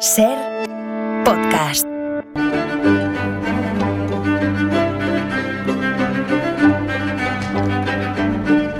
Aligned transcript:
Ser 0.00 0.36
podcast. 1.24 1.86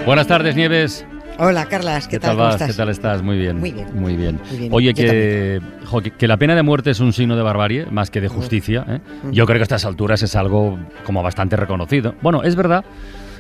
Buenas 0.04 0.26
tardes, 0.26 0.54
Nieves. 0.54 1.06
Hola, 1.38 1.64
Carlas, 1.66 2.06
¿qué, 2.06 2.18
tal, 2.18 2.36
¿Cómo 2.36 2.50
estás? 2.50 2.70
¿Qué 2.70 2.76
tal 2.76 2.88
estás? 2.90 3.22
Muy 3.22 3.38
bien. 3.38 3.58
Muy 3.58 3.72
bien. 3.72 3.86
Muy 3.94 4.16
bien. 4.16 4.40
Muy 4.50 4.58
bien. 4.58 4.72
Oye, 4.74 4.92
Yo 4.92 4.94
que, 4.94 5.60
jo, 5.86 6.00
que, 6.02 6.10
que 6.10 6.28
la 6.28 6.36
pena 6.36 6.54
de 6.54 6.62
muerte 6.62 6.90
es 6.90 7.00
un 7.00 7.14
signo 7.14 7.34
de 7.34 7.42
barbarie, 7.42 7.86
más 7.86 8.10
que 8.10 8.20
de 8.20 8.28
justicia. 8.28 8.84
¿eh? 8.86 9.00
Yo 9.32 9.46
creo 9.46 9.56
que 9.56 9.62
a 9.62 9.64
estas 9.64 9.86
alturas 9.86 10.22
es 10.22 10.36
algo 10.36 10.78
como 11.04 11.22
bastante 11.22 11.56
reconocido. 11.56 12.14
Bueno, 12.20 12.42
es 12.42 12.56
verdad 12.56 12.84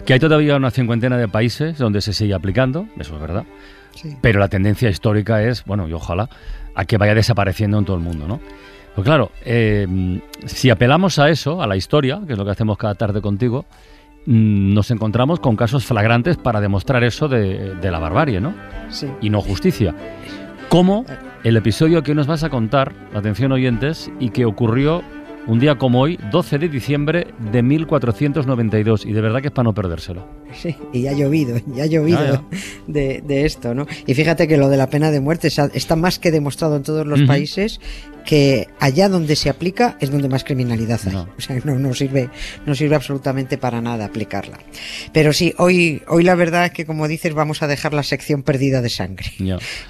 que 0.06 0.12
hay 0.12 0.20
todavía 0.20 0.56
una 0.56 0.70
cincuentena 0.70 1.18
de 1.18 1.26
países 1.26 1.78
donde 1.78 2.00
se 2.00 2.12
sigue 2.12 2.32
aplicando, 2.32 2.86
eso 2.98 3.16
es 3.16 3.20
verdad. 3.20 3.44
Sí. 3.94 4.16
Pero 4.20 4.38
la 4.38 4.48
tendencia 4.48 4.88
histórica 4.88 5.42
es, 5.42 5.64
bueno, 5.64 5.88
y 5.88 5.92
ojalá, 5.92 6.28
a 6.74 6.84
que 6.84 6.96
vaya 6.96 7.14
desapareciendo 7.14 7.78
en 7.78 7.84
todo 7.84 7.96
el 7.96 8.02
mundo, 8.02 8.28
¿no? 8.28 8.40
Pues 8.94 9.04
claro, 9.04 9.32
eh, 9.44 10.20
si 10.46 10.70
apelamos 10.70 11.18
a 11.18 11.28
eso, 11.28 11.60
a 11.60 11.66
la 11.66 11.76
historia, 11.76 12.20
que 12.26 12.32
es 12.32 12.38
lo 12.38 12.44
que 12.44 12.52
hacemos 12.52 12.78
cada 12.78 12.94
tarde 12.94 13.20
contigo, 13.20 13.66
mm, 14.26 14.74
nos 14.74 14.90
encontramos 14.92 15.40
con 15.40 15.56
casos 15.56 15.84
flagrantes 15.84 16.36
para 16.36 16.60
demostrar 16.60 17.02
eso 17.02 17.26
de, 17.28 17.74
de 17.74 17.90
la 17.90 17.98
barbarie, 17.98 18.40
¿no? 18.40 18.54
Sí. 18.88 19.08
Y 19.20 19.28
no 19.28 19.40
justicia. 19.40 19.94
Como 20.68 21.04
el 21.42 21.56
episodio 21.56 22.02
que 22.02 22.14
nos 22.14 22.26
vas 22.26 22.44
a 22.44 22.48
contar, 22.48 22.92
atención 23.12 23.52
oyentes, 23.52 24.10
y 24.20 24.30
que 24.30 24.44
ocurrió 24.44 25.02
un 25.46 25.60
día 25.60 25.76
como 25.76 26.00
hoy, 26.00 26.18
12 26.30 26.58
de 26.58 26.68
diciembre 26.68 27.26
de 27.52 27.62
1492. 27.62 29.06
Y 29.06 29.12
de 29.12 29.20
verdad 29.20 29.40
que 29.40 29.48
es 29.48 29.52
para 29.52 29.64
no 29.64 29.74
perdérselo. 29.74 30.26
Sí, 30.54 30.76
y 30.92 31.02
ya 31.02 31.10
ha 31.12 31.14
llovido, 31.14 31.60
ya 31.74 31.84
ha 31.84 31.86
llovido 31.86 32.18
Ya, 32.18 32.44
De, 32.86 33.22
de 33.26 33.46
esto, 33.46 33.74
¿no? 33.74 33.86
Y 34.06 34.14
fíjate 34.14 34.48
que 34.48 34.56
lo 34.56 34.68
de 34.68 34.76
la 34.76 34.88
pena 34.88 35.10
de 35.10 35.20
muerte 35.20 35.48
está 35.48 35.96
más 35.96 36.18
que 36.18 36.30
demostrado 36.30 36.76
en 36.76 36.82
todos 36.82 37.06
los 37.06 37.22
países 37.22 37.80
que 38.26 38.68
allá 38.80 39.08
donde 39.08 39.36
se 39.36 39.48
aplica 39.48 39.96
es 40.00 40.10
donde 40.10 40.28
más 40.28 40.44
criminalidad 40.44 41.00
hay. 41.06 41.12
No. 41.12 41.28
O 41.38 41.40
sea, 41.40 41.56
no, 41.64 41.78
no 41.78 41.94
sirve, 41.94 42.28
no 42.66 42.74
sirve 42.74 42.96
absolutamente 42.96 43.56
para 43.56 43.80
nada 43.80 44.04
aplicarla. 44.04 44.58
Pero 45.12 45.32
sí, 45.32 45.54
hoy, 45.56 46.02
hoy 46.08 46.24
la 46.24 46.34
verdad 46.34 46.66
es 46.66 46.72
que 46.72 46.84
como 46.84 47.08
dices 47.08 47.32
vamos 47.32 47.62
a 47.62 47.68
dejar 47.68 47.94
la 47.94 48.02
sección 48.02 48.42
perdida 48.42 48.82
de 48.82 48.90
sangre. 48.90 49.30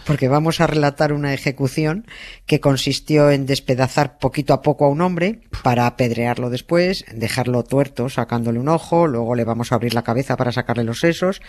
Porque 0.04 0.28
vamos 0.28 0.60
a 0.60 0.66
relatar 0.66 1.12
una 1.12 1.32
ejecución 1.32 2.06
que 2.44 2.60
consistió 2.60 3.30
en 3.30 3.46
despedazar 3.46 4.18
poquito 4.18 4.52
a 4.52 4.62
poco 4.62 4.84
a 4.84 4.90
un 4.90 5.00
hombre 5.00 5.40
para 5.62 5.86
apedrearlo 5.86 6.50
después, 6.50 7.06
dejarlo 7.12 7.64
tuerto 7.64 8.08
sacándole 8.10 8.60
un 8.60 8.68
ojo, 8.68 9.06
luego 9.06 9.34
le 9.34 9.44
vamos 9.44 9.72
a 9.72 9.76
abrir 9.76 9.94
la 9.94 10.02
cabeza 10.02 10.36
para 10.36 10.45
sacarle 10.52 10.84
los 10.84 11.00
sesos, 11.00 11.40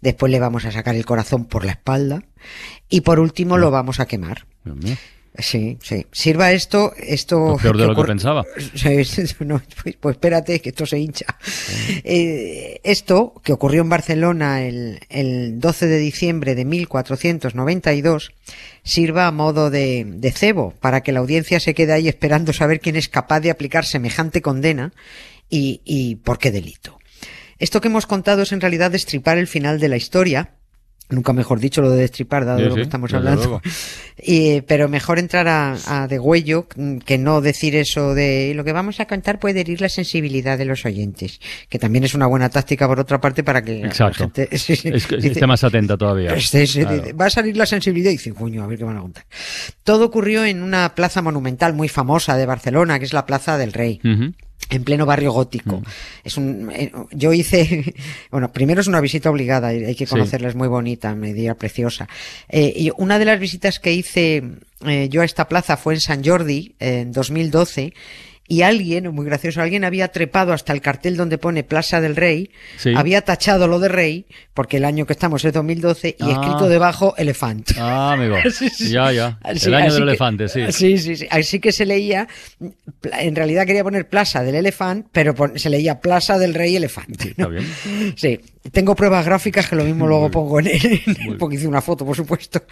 después 0.00 0.30
le 0.30 0.40
vamos 0.40 0.64
a 0.64 0.72
sacar 0.72 0.94
el 0.94 1.04
corazón 1.04 1.44
por 1.44 1.64
la 1.64 1.72
espalda 1.72 2.22
y 2.88 3.02
por 3.02 3.20
último 3.20 3.58
lo 3.58 3.70
vamos 3.70 4.00
a 4.00 4.06
quemar. 4.06 4.46
Dios 4.64 4.76
mío. 4.76 4.96
Sí, 5.38 5.78
sí. 5.80 6.06
Sirva 6.12 6.52
esto, 6.52 6.92
esto. 6.98 7.52
Pues 7.52 7.62
peor 7.62 7.78
de 7.78 7.86
lo 7.86 7.94
que 7.94 8.04
pensaba. 8.04 8.44
No, 9.40 9.62
pues, 9.82 9.96
pues 9.98 10.14
espérate, 10.16 10.60
que 10.60 10.68
esto 10.70 10.84
se 10.86 10.98
hincha. 10.98 11.26
Eh, 12.04 12.80
esto, 12.84 13.34
que 13.42 13.52
ocurrió 13.52 13.82
en 13.82 13.88
Barcelona 13.88 14.62
el, 14.62 15.00
el 15.08 15.58
12 15.58 15.86
de 15.86 15.98
diciembre 15.98 16.54
de 16.54 16.64
1492, 16.64 18.32
sirva 18.82 19.26
a 19.26 19.32
modo 19.32 19.70
de, 19.70 20.04
de 20.06 20.32
cebo 20.32 20.74
para 20.80 21.02
que 21.02 21.12
la 21.12 21.20
audiencia 21.20 21.60
se 21.60 21.74
quede 21.74 21.92
ahí 21.92 22.08
esperando 22.08 22.52
saber 22.52 22.80
quién 22.80 22.96
es 22.96 23.08
capaz 23.08 23.40
de 23.40 23.50
aplicar 23.50 23.84
semejante 23.84 24.42
condena 24.42 24.92
y, 25.48 25.80
y 25.84 26.16
por 26.16 26.38
qué 26.38 26.50
delito. 26.50 26.98
Esto 27.62 27.80
que 27.80 27.88
hemos 27.88 28.06
contado 28.06 28.42
es 28.42 28.52
en 28.52 28.60
realidad 28.60 28.90
destripar 28.90 29.38
el 29.38 29.46
final 29.46 29.78
de 29.78 29.88
la 29.88 29.96
historia. 29.96 30.50
Nunca 31.10 31.32
mejor 31.34 31.60
dicho 31.60 31.82
lo 31.82 31.90
de 31.90 32.00
destripar, 32.00 32.46
dado 32.46 32.58
Sí, 32.58 32.64
lo 32.64 32.70
sí, 32.70 32.76
que 32.76 32.82
estamos 32.82 33.12
hablando. 33.12 33.60
Y, 34.24 34.60
pero 34.62 34.88
mejor 34.88 35.18
entrar 35.18 35.48
a, 35.48 35.76
a 35.86 36.06
de 36.06 36.18
huello 36.18 36.66
mm, 36.76 36.98
que 36.98 37.18
no 37.18 37.40
decir 37.40 37.74
eso 37.74 38.14
de 38.14 38.52
lo 38.54 38.62
que 38.62 38.72
vamos 38.72 39.00
a 39.00 39.06
contar 39.06 39.38
puede 39.40 39.60
herir 39.60 39.80
la 39.80 39.88
sensibilidad 39.88 40.56
de 40.58 40.64
los 40.64 40.84
oyentes, 40.84 41.40
que 41.68 41.78
también 41.78 42.04
es 42.04 42.14
una 42.14 42.26
buena 42.26 42.48
táctica 42.50 42.86
por 42.86 43.00
otra 43.00 43.20
parte 43.20 43.42
para 43.42 43.62
que 43.62 43.80
la 43.80 44.12
gente 44.14 44.48
sí, 44.58 44.76
sí, 44.76 44.90
Es 44.92 45.06
que 45.06 45.16
dice- 45.16 45.28
esté 45.32 45.46
más 45.46 45.64
atenta 45.64 45.96
todavía. 45.96 46.34
este, 46.36 46.66
sí, 46.66 46.80
Claro. 46.80 46.96
dice, 46.98 47.12
va 47.14 47.26
a 47.26 47.30
salir 47.30 47.56
la 47.56 47.66
sensibilidad 47.66 48.10
y 48.10 48.14
dice, 48.14 48.32
coño, 48.32 48.62
a 48.62 48.66
ver 48.66 48.78
qué 48.78 48.84
van 48.84 48.96
a 48.98 49.00
contar. 49.00 49.24
Todo 49.82 50.04
ocurrió 50.06 50.44
en 50.44 50.62
una 50.62 50.94
plaza 50.94 51.20
monumental 51.22 51.74
muy 51.74 51.88
famosa 51.88 52.36
de 52.36 52.46
Barcelona, 52.46 52.98
que 52.98 53.04
es 53.06 53.12
la 53.12 53.26
Plaza 53.26 53.56
del 53.58 53.72
Rey. 53.72 54.00
En 54.70 54.84
pleno 54.84 55.04
barrio 55.06 55.32
gótico. 55.32 55.78
Mm. 55.80 55.84
Es 56.24 56.36
un, 56.36 56.70
eh, 56.72 56.92
yo 57.10 57.32
hice, 57.32 57.94
bueno, 58.30 58.52
primero 58.52 58.80
es 58.80 58.86
una 58.86 59.00
visita 59.00 59.30
obligada, 59.30 59.68
hay 59.68 59.94
que 59.94 60.06
Sí. 60.06 60.10
conocerla, 60.12 60.48
es 60.48 60.54
muy 60.54 60.68
bonita, 60.68 61.14
medida 61.14 61.54
preciosa. 61.54 62.08
Eh, 62.48 62.72
y 62.76 62.90
una 62.96 63.18
de 63.18 63.24
las 63.24 63.38
visitas 63.40 63.78
que 63.78 63.92
hice 63.92 64.42
eh, 64.86 65.08
yo 65.10 65.20
a 65.22 65.24
esta 65.24 65.48
plaza 65.48 65.76
fue 65.76 65.94
en 65.94 66.00
San 66.00 66.24
Jordi, 66.24 66.74
en 66.80 67.12
2012, 67.12 67.92
y 68.52 68.60
alguien, 68.60 69.08
muy 69.14 69.24
gracioso, 69.24 69.62
alguien 69.62 69.82
había 69.82 70.08
trepado 70.08 70.52
hasta 70.52 70.74
el 70.74 70.82
cartel 70.82 71.16
donde 71.16 71.38
pone 71.38 71.64
Plaza 71.64 72.02
del 72.02 72.16
Rey, 72.16 72.50
Sí. 72.76 72.92
había 72.94 73.22
tachado 73.22 73.66
lo 73.66 73.78
de 73.78 73.88
Rey, 73.88 74.26
porque 74.52 74.76
el 74.76 74.84
año 74.84 75.06
que 75.06 75.14
estamos 75.14 75.42
es 75.46 75.54
2012, 75.54 76.16
y 76.18 76.22
Ah. 76.24 76.32
escrito 76.32 76.68
debajo 76.68 77.14
Elefant. 77.16 77.70
Ah, 77.78 78.12
amigo. 78.12 78.36
Sí, 78.52 78.68
sí. 78.68 78.90
Ya, 78.90 79.10
ya. 79.10 79.38
El 79.42 79.74
año 79.74 79.94
del 79.94 80.02
que- 80.04 80.08
elefante, 80.10 80.48
sí. 80.48 80.60
Sí, 80.70 80.98
sí, 80.98 81.16
sí. 81.16 81.26
Así 81.30 81.60
que 81.60 81.72
se 81.72 81.86
leía, 81.86 82.28
en 83.18 83.34
realidad 83.34 83.64
quería 83.64 83.84
poner 83.84 84.06
Plaza 84.08 84.42
del 84.42 84.56
Elefante, 84.56 85.08
pero 85.12 85.34
se 85.54 85.70
leía 85.70 86.00
Plaza 86.00 86.38
del 86.38 86.52
Rey 86.52 86.76
Elefante. 86.76 87.30
Está 87.30 87.46
bien. 87.48 87.64
Sí, 88.16 88.38
tengo 88.70 88.94
pruebas 88.94 89.24
gráficas 89.26 89.68
que 89.68 89.74
lo 89.76 89.84
mismo 89.84 90.06
luego 90.06 90.30
pongo 90.30 90.60
en 90.60 90.66
bien. 90.66 91.36
porque 91.38 91.56
hice 91.56 91.66
una 91.66 91.80
foto, 91.82 92.04
por 92.06 92.16
supuesto. 92.16 92.62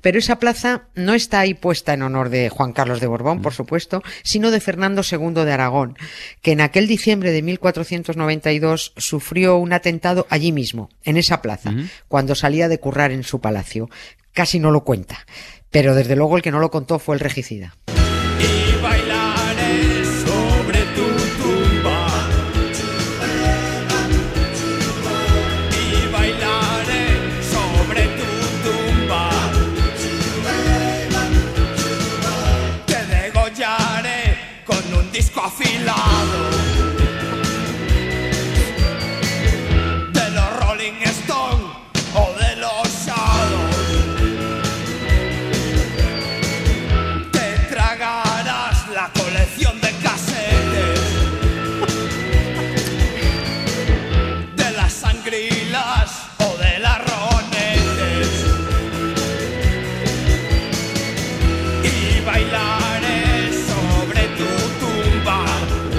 Pero 0.00 0.18
esa 0.18 0.38
plaza 0.38 0.84
no 0.94 1.14
está 1.14 1.40
ahí 1.40 1.54
puesta 1.54 1.92
en 1.92 2.02
honor 2.02 2.28
de 2.30 2.48
Juan 2.48 2.72
Carlos 2.72 3.00
de 3.00 3.06
Borbón, 3.06 3.38
Mm. 3.38 3.42
por 3.42 3.52
supuesto, 3.54 4.02
sino 4.22 4.50
de 4.50 4.60
Fernando 4.60 5.02
II 5.10 5.44
de 5.44 5.52
Aragón, 5.52 5.96
que 6.42 6.52
en 6.52 6.60
aquel 6.60 6.86
diciembre 6.86 7.30
de 7.32 7.42
1492 7.42 8.92
sufrió 8.96 9.56
un 9.58 9.72
atentado 9.72 10.26
allí 10.30 10.52
mismo, 10.52 10.88
en 11.02 11.16
esa 11.16 11.42
plaza, 11.42 11.72
cuando 12.08 12.34
salía 12.34 12.68
de 12.68 12.78
currar 12.78 13.10
en 13.12 13.22
su 13.24 13.40
palacio. 13.40 13.90
Casi 14.32 14.58
no 14.58 14.70
lo 14.70 14.84
cuenta, 14.84 15.26
pero 15.70 15.94
desde 15.94 16.16
luego 16.16 16.36
el 16.36 16.42
que 16.42 16.50
no 16.50 16.58
lo 16.60 16.70
contó 16.70 16.98
fue 16.98 17.14
el 17.16 17.20
regicida. 17.20 17.76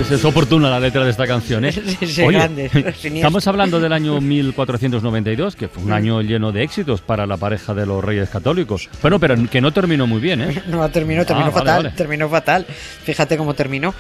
Es, 0.06 0.12
es 0.12 0.26
oportuna 0.26 0.70
la 0.70 0.80
letra 0.80 1.04
de 1.04 1.10
esta 1.12 1.26
canción, 1.26 1.66
¿eh? 1.66 1.72
Sí, 2.00 2.08
sí, 2.08 2.22
Oye, 2.22 2.38
grande, 2.38 2.70
siniestro. 2.70 3.16
estamos 3.16 3.48
hablando 3.48 3.80
del 3.80 3.92
año 3.94 4.20
1492, 4.22 5.56
que 5.56 5.68
fue 5.68 5.84
un 5.84 5.92
año 5.92 6.22
lleno 6.22 6.52
de 6.52 6.64
éxitos 6.64 7.02
para 7.02 7.26
la 7.26 7.38
pareja 7.38 7.74
de 7.74 7.86
los 7.86 8.04
reyes 8.04 8.30
católicos. 8.30 8.90
Bueno, 9.02 9.20
pero 9.20 9.36
que 9.50 9.62
no 9.62 9.72
terminó 9.72 10.06
muy 10.08 10.20
bien, 10.22 10.42
¿eh? 10.42 10.64
No, 10.68 10.88
terminó, 10.90 11.26
terminó 11.26 11.48
Ah, 11.48 11.52
vale, 11.52 11.60
fatal, 11.66 11.84
vale. 11.84 11.96
terminó 11.96 12.30
fatal. 12.30 12.66
Fíjate 13.04 13.38
cómo 13.38 13.54
terminó. 13.54 13.94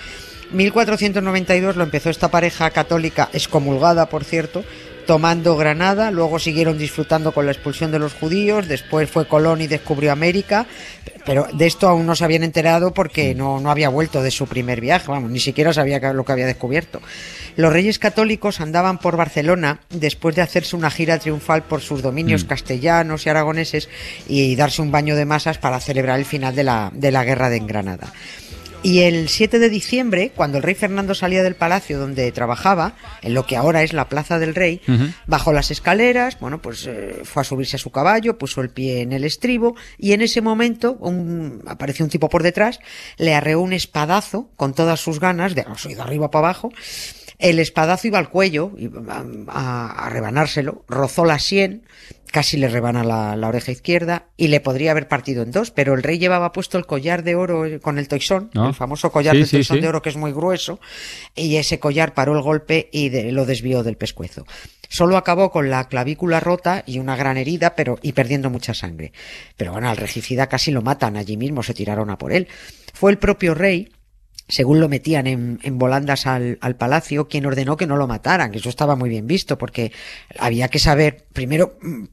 1492 0.51 1.75
lo 1.75 1.83
empezó 1.83 2.09
esta 2.09 2.29
pareja 2.29 2.69
católica, 2.69 3.29
excomulgada, 3.33 4.05
por 4.07 4.23
cierto, 4.23 4.63
tomando 5.05 5.55
Granada, 5.55 6.11
luego 6.11 6.39
siguieron 6.39 6.77
disfrutando 6.77 7.31
con 7.31 7.45
la 7.45 7.51
expulsión 7.51 7.91
de 7.91 7.99
los 7.99 8.13
judíos, 8.13 8.67
después 8.67 9.09
fue 9.09 9.27
Colón 9.27 9.61
y 9.61 9.67
descubrió 9.67 10.11
América, 10.11 10.65
pero 11.25 11.47
de 11.53 11.65
esto 11.65 11.87
aún 11.87 12.05
no 12.05 12.15
se 12.15 12.23
habían 12.23 12.43
enterado 12.43 12.93
porque 12.93 13.33
no, 13.33 13.59
no 13.59 13.71
había 13.71 13.89
vuelto 13.89 14.21
de 14.21 14.31
su 14.31 14.47
primer 14.47 14.81
viaje, 14.81 15.09
vamos, 15.09 15.31
ni 15.31 15.39
siquiera 15.39 15.73
sabía 15.73 15.99
lo 16.13 16.25
que 16.25 16.31
había 16.31 16.45
descubierto. 16.45 17.01
Los 17.55 17.71
reyes 17.71 17.99
católicos 17.99 18.59
andaban 18.59 18.97
por 18.97 19.15
Barcelona 19.15 19.79
después 19.89 20.35
de 20.35 20.41
hacerse 20.41 20.75
una 20.75 20.91
gira 20.91 21.19
triunfal 21.19 21.63
por 21.63 21.81
sus 21.81 22.01
dominios 22.01 22.43
Mm. 22.43 22.47
castellanos 22.47 23.25
y 23.25 23.29
aragoneses 23.29 23.89
y 24.27 24.55
darse 24.55 24.81
un 24.81 24.91
baño 24.91 25.15
de 25.15 25.25
masas 25.25 25.57
para 25.57 25.79
celebrar 25.79 26.19
el 26.19 26.25
final 26.25 26.55
de 26.55 26.63
la, 26.63 26.91
de 26.93 27.11
la 27.11 27.23
guerra 27.23 27.49
de 27.49 27.59
Granada. 27.59 28.11
Y 28.85 28.99
el 29.01 29.29
7 29.29 29.57
de 29.57 29.69
diciembre, 29.71 30.31
cuando 30.35 30.57
el 30.57 30.63
rey 30.63 30.75
Fernando 30.75 31.15
salía 31.15 31.41
del 31.41 31.55
palacio 31.55 31.97
donde 31.97 32.31
trabajaba, 32.31 32.93
en 33.23 33.33
lo 33.33 33.47
que 33.47 33.57
ahora 33.57 33.81
es 33.81 33.93
la 33.93 34.09
Plaza 34.09 34.37
del 34.37 34.53
Rey, 34.53 34.79
Ujú. 34.87 35.05
bajó 35.25 35.53
las 35.53 35.71
escaleras, 35.71 36.39
bueno, 36.39 36.61
pues 36.61 36.85
eh, 36.85 37.21
fue 37.23 37.41
a 37.41 37.43
subirse 37.43 37.77
a 37.77 37.79
su 37.79 37.89
caballo, 37.89 38.37
puso 38.37 38.61
el 38.61 38.69
pie 38.69 39.01
en 39.01 39.11
el 39.11 39.23
estribo 39.23 39.75
y 39.97 40.11
en 40.11 40.21
ese 40.21 40.41
momento 40.41 40.97
un, 40.99 41.63
apareció 41.65 42.05
un 42.05 42.11
tipo 42.11 42.29
por 42.29 42.43
detrás, 42.43 42.79
le 43.17 43.33
arreó 43.33 43.59
un 43.59 43.73
espadazo 43.73 44.51
con 44.55 44.75
todas 44.75 44.99
sus 44.99 45.19
ganas, 45.19 45.55
de 45.55 45.65
arriba 45.99 46.29
para 46.29 46.49
abajo. 46.49 46.71
El 47.37 47.59
espadazo 47.59 48.07
iba 48.07 48.17
al 48.19 48.29
cuello, 48.29 48.71
iba 48.77 49.01
a, 49.49 50.09
rebanárselo, 50.09 50.85
rozó 50.87 51.25
la 51.25 51.37
sien, 51.39 51.85
casi 52.31 52.57
le 52.57 52.67
rebana 52.69 53.03
la, 53.03 53.35
la 53.35 53.47
oreja 53.47 53.71
izquierda 53.71 54.27
y 54.37 54.47
le 54.47 54.59
podría 54.61 54.91
haber 54.91 55.07
partido 55.07 55.43
en 55.43 55.51
dos, 55.51 55.71
pero 55.71 55.93
el 55.93 56.03
rey 56.03 56.17
llevaba 56.17 56.51
puesto 56.51 56.77
el 56.77 56.85
collar 56.85 57.23
de 57.23 57.35
oro 57.35 57.65
eh, 57.65 57.79
con 57.79 57.97
el 57.97 58.07
toisón, 58.07 58.49
el 58.53 58.73
famoso 58.73 59.11
collar 59.11 59.35
Sí, 59.35 59.45
sí, 59.45 59.51
toisón 59.57 59.77
sí. 59.77 59.81
de 59.81 59.87
oro 59.87 60.01
que 60.01 60.09
es 60.09 60.17
muy 60.17 60.31
grueso, 60.31 60.79
y 61.35 61.57
ese 61.57 61.79
collar 61.79 62.13
paró 62.13 62.33
el 62.33 62.41
golpe 62.41 62.89
y 62.91 63.09
de- 63.09 63.31
lo 63.31 63.45
desvió 63.45 63.83
del 63.83 63.97
pescuezo. 63.97 64.45
Solo 64.87 65.17
acabó 65.17 65.49
con 65.51 65.69
la 65.69 65.87
clavícula 65.89 66.39
rota 66.39 66.83
y 66.85 66.99
una 66.99 67.15
gran 67.15 67.37
herida, 67.37 67.75
pero 67.75 67.97
y 68.01 68.13
perdiendo 68.13 68.49
mucha 68.49 68.73
sangre. 68.73 69.11
Pero 69.57 69.71
bueno, 69.73 69.89
al 69.89 69.97
regicida 69.97 70.47
casi 70.47 70.71
lo 70.71 70.81
matan, 70.81 71.17
allí 71.17 71.37
mismo 71.37 71.63
se 71.63 71.73
tiraron 71.73 72.09
a 72.11 72.17
por 72.17 72.31
él. 72.31 72.47
Fue 72.93 73.11
el 73.11 73.17
propio 73.17 73.55
rey 73.55 73.89
según 74.47 74.79
lo 74.79 74.89
metían 74.89 75.27
en, 75.27 75.59
en 75.63 75.77
volandas 75.79 76.27
al, 76.27 76.57
al 76.61 76.75
palacio, 76.75 77.27
quien 77.27 77.45
ordenó 77.45 77.77
que 77.77 77.87
no 77.87 77.97
lo 77.97 78.07
mataran, 78.07 78.51
que 78.51 78.57
eso 78.59 78.69
estaba 78.69 78.95
muy 78.95 79.09
bien 79.09 79.27
visto, 79.27 79.57
porque 79.57 79.91
había 80.39 80.67
que 80.67 80.79
saber, 80.79 81.25
primero, 81.33 81.77
mm, 81.81 82.03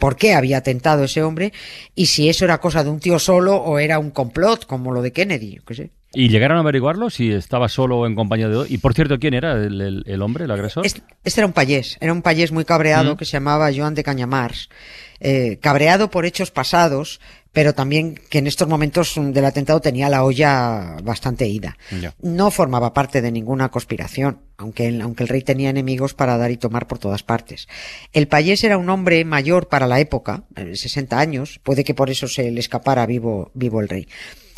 por 0.00 0.16
qué 0.16 0.34
había 0.34 0.58
atentado 0.58 1.04
ese 1.04 1.22
hombre 1.22 1.52
y 1.94 2.06
si 2.06 2.28
eso 2.28 2.44
era 2.44 2.58
cosa 2.58 2.82
de 2.82 2.90
un 2.90 2.98
tío 2.98 3.18
solo 3.20 3.54
o 3.56 3.78
era 3.78 3.98
un 4.00 4.10
complot, 4.10 4.66
como 4.66 4.90
lo 4.92 5.00
de 5.00 5.12
Kennedy, 5.12 5.56
yo 5.56 5.64
qué 5.64 5.74
sé. 5.74 5.90
¿Y 6.12 6.28
llegaron 6.28 6.56
a 6.56 6.60
averiguarlo 6.62 7.08
si 7.08 7.30
estaba 7.30 7.68
solo 7.68 7.98
o 7.98 8.06
en 8.08 8.16
compañía 8.16 8.48
de... 8.48 8.66
Y 8.68 8.78
por 8.78 8.94
cierto, 8.94 9.20
¿quién 9.20 9.32
era 9.32 9.52
el, 9.52 9.80
el- 9.80 10.02
el 10.06 10.22
hombre, 10.22 10.44
el 10.46 10.50
agresor? 10.50 10.84
Este, 10.84 11.02
este 11.22 11.40
era 11.40 11.46
un 11.46 11.52
payés, 11.52 11.98
era 12.00 12.12
un 12.12 12.20
payés 12.22 12.50
muy 12.50 12.64
cabreado 12.64 13.14
Mm. 13.14 13.16
que 13.16 13.24
se 13.24 13.30
llamaba 13.34 13.70
Joan 13.72 13.94
de 13.94 14.02
Cañamars, 14.02 14.70
eh, 15.20 15.58
cabreado 15.62 16.10
por 16.10 16.26
hechos 16.26 16.50
pasados, 16.50 17.20
pero 17.52 17.74
también 17.74 18.14
que 18.28 18.38
en 18.38 18.46
estos 18.46 18.68
momentos 18.68 19.14
del 19.16 19.44
atentado 19.44 19.80
tenía 19.80 20.08
la 20.08 20.24
olla 20.24 20.96
bastante 21.02 21.46
ida. 21.48 21.76
No 22.20 22.50
formaba 22.50 22.94
parte 22.94 23.20
de 23.20 23.32
ninguna 23.32 23.70
conspiración, 23.70 24.40
aunque 24.56 24.86
el, 24.86 25.00
aunque 25.00 25.24
el 25.24 25.28
rey 25.28 25.42
tenía 25.42 25.70
enemigos 25.70 26.14
para 26.14 26.36
dar 26.36 26.50
y 26.50 26.56
tomar 26.56 26.86
por 26.86 26.98
todas 26.98 27.22
partes. 27.22 27.68
El 28.12 28.28
payés 28.28 28.62
era 28.62 28.78
un 28.78 28.88
hombre 28.88 29.24
mayor 29.24 29.68
para 29.68 29.86
la 29.86 30.00
época, 30.00 30.44
eh, 30.56 30.76
60 30.76 31.18
años, 31.18 31.60
puede 31.62 31.84
que 31.84 31.94
por 31.94 32.10
eso 32.10 32.28
se 32.28 32.50
le 32.50 32.60
escapara 32.60 33.06
vivo, 33.06 33.50
vivo 33.54 33.80
el 33.80 33.88
rey. 33.88 34.06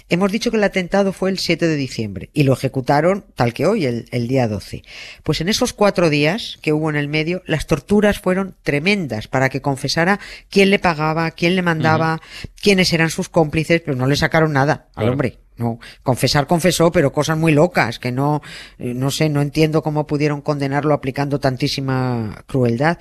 Hemos 0.09 0.33
dicho 0.33 0.51
que 0.51 0.57
el 0.57 0.65
atentado 0.65 1.13
fue 1.13 1.31
el 1.31 1.39
7 1.39 1.67
de 1.67 1.77
diciembre 1.77 2.31
y 2.33 2.43
lo 2.43 2.53
ejecutaron 2.53 3.25
tal 3.35 3.55
que 3.55 3.67
hoy, 3.67 3.87
el, 3.87 4.07
el 4.11 4.29
día 4.29 4.49
12. 4.49 4.83
Pues 5.23 5.41
en 5.41 5.49
esos 5.49 5.73
cuatro 5.73 6.11
días 6.11 6.59
que 6.63 6.73
hubo 6.73 6.91
en 6.91 6.97
el 6.97 7.09
medio, 7.09 7.43
las 7.47 7.67
torturas 7.67 8.19
fueron 8.19 8.55
tremendas 8.63 9.29
para 9.29 9.49
que 9.49 9.63
confesara 9.63 10.21
quién 10.51 10.71
le 10.71 10.79
pagaba, 10.79 11.31
quién 11.31 11.57
le 11.57 11.63
mandaba, 11.63 12.21
quiénes 12.61 12.93
eran 12.93 13.11
sus 13.11 13.29
cómplices, 13.29 13.81
pero 13.81 13.97
no 13.97 14.07
le 14.07 14.17
sacaron 14.17 14.53
nada 14.53 14.89
al 14.95 15.09
hombre. 15.09 15.39
No, 15.57 15.79
confesar 16.03 16.47
confesó, 16.47 16.91
pero 16.91 17.13
cosas 17.13 17.37
muy 17.37 17.53
locas 17.53 17.99
que 17.99 18.11
no, 18.11 18.41
eh, 18.79 18.95
no 18.95 19.11
sé, 19.11 19.29
no 19.29 19.43
entiendo 19.43 19.83
cómo 19.83 20.07
pudieron 20.07 20.41
condenarlo 20.41 20.95
aplicando 20.95 21.41
tantísima 21.41 22.43
crueldad. 22.47 22.99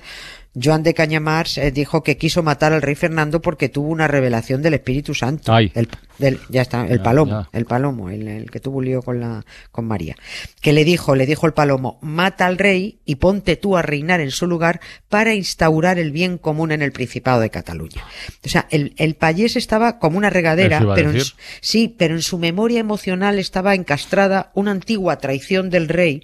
Joan 0.60 0.82
de 0.82 0.92
Cañamars 0.92 1.56
eh, 1.56 1.70
dijo 1.70 2.02
que 2.02 2.18
quiso 2.18 2.42
matar 2.42 2.72
al 2.74 2.82
rey 2.82 2.94
Fernando 2.94 3.40
porque 3.40 3.68
tuvo 3.70 3.88
una 3.88 4.06
revelación 4.06 4.60
del 4.60 4.74
Espíritu 4.74 5.14
Santo. 5.14 5.52
Ay. 5.54 5.70
Del- 5.74 5.88
del- 6.18 6.38
ya 6.50 6.62
está, 6.62 6.86
el 6.86 6.98
Ya, 6.98 7.02
palomo, 7.02 7.30
ya. 7.50 7.58
el 7.58 7.64
palomo, 7.64 8.10
el, 8.10 8.28
el 8.28 8.50
que 8.50 8.60
tuvo 8.60 8.78
un 8.78 8.84
lío 8.84 9.02
con 9.02 9.18
la, 9.18 9.44
con 9.70 9.86
María. 9.86 10.14
Que 10.60 10.72
le 10.74 10.84
dijo, 10.84 11.16
le 11.16 11.24
dijo 11.26 11.46
el 11.46 11.54
palomo, 11.54 11.98
mata 12.02 12.46
al 12.46 12.58
rey 12.58 13.00
y 13.06 13.14
ponte 13.16 13.56
tú 13.56 13.76
a 13.78 13.82
reinar 13.82 14.20
en 14.20 14.30
su 14.30 14.46
lugar 14.46 14.80
para 15.08 15.34
instaurar 15.34 15.98
el 15.98 16.12
bien 16.12 16.36
común 16.38 16.70
en 16.70 16.82
el 16.82 16.92
Principado 16.92 17.40
de 17.40 17.50
Cataluña. 17.50 18.04
O 18.44 18.48
sea, 18.48 18.66
el, 18.70 18.92
el 18.98 19.14
payés 19.14 19.56
estaba 19.56 19.98
como 19.98 20.18
una 20.18 20.30
regadera, 20.30 20.80
pero 20.94 21.10
en 21.12 21.22
sí, 21.60 21.94
pero 21.96 22.14
en 22.14 22.22
su 22.22 22.36
memoria 22.38 22.78
emocional 22.80 23.38
estaba 23.38 23.74
encastrada 23.74 24.50
una 24.54 24.70
antigua 24.70 25.16
traición 25.18 25.70
del 25.70 25.88
rey 25.88 26.22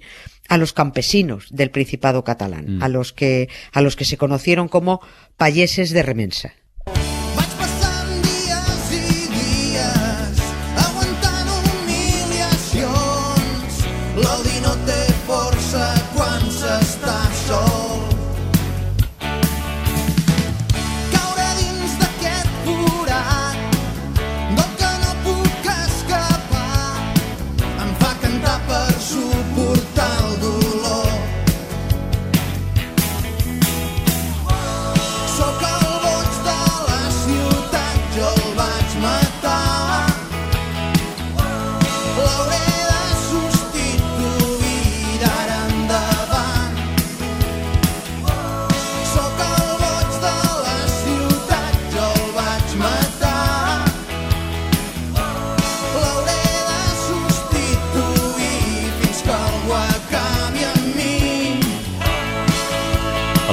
a 0.49 0.57
los 0.57 0.73
campesinos 0.73 1.47
del 1.51 1.71
Principado 1.71 2.23
catalán, 2.23 2.77
Mm. 2.77 2.83
a 2.83 2.89
los 2.89 3.13
que, 3.13 3.47
a 3.71 3.81
los 3.81 3.95
que 3.95 4.05
se 4.05 4.17
conocieron 4.17 4.67
como 4.67 4.99
payeses 5.37 5.91
de 5.91 6.03
remensa. 6.03 6.53